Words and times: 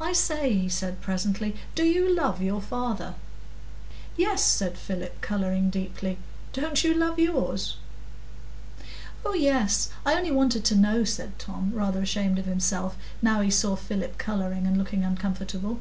"I 0.00 0.14
say," 0.14 0.54
he 0.54 0.70
said 0.70 1.02
presently, 1.02 1.54
"do 1.74 1.84
you 1.84 2.14
love 2.16 2.40
your 2.40 2.62
father?" 2.62 3.14
"Yes," 4.16 4.42
said 4.42 4.78
Philip, 4.78 5.20
colouring 5.20 5.68
deeply; 5.68 6.16
"don't 6.54 6.82
you 6.82 6.94
love 6.94 7.18
yours?" 7.18 7.76
"Oh 9.22 9.34
yes—I 9.34 10.14
only 10.14 10.30
wanted 10.32 10.64
to 10.64 10.76
know," 10.76 11.04
said 11.04 11.38
Tom, 11.38 11.72
rather 11.74 12.00
ashamed 12.00 12.38
of 12.38 12.46
himself, 12.46 12.96
now 13.20 13.42
he 13.42 13.50
saw 13.50 13.76
Philip 13.76 14.16
colouring 14.16 14.66
and 14.66 14.78
looking 14.78 15.04
uncomfortable. 15.04 15.80